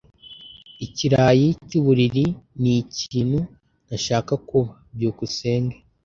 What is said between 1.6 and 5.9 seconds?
cyuburiri nikintu ntashaka kuba. byukusenge